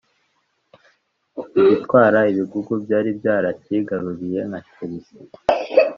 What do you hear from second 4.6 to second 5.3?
Chelsea